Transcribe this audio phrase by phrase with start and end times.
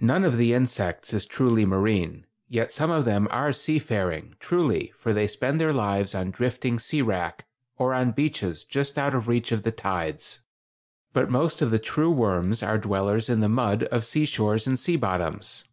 [0.00, 5.12] None of the insects is truly marine, yet some of them are seafaring, truly, for
[5.12, 7.46] they spend their lives on drifting sea wrack,
[7.76, 10.40] or on beaches just out of reach of the tides;
[11.12, 14.80] but most of the true worms are dwellers in the mud of sea shores and
[14.80, 15.64] sea bottoms.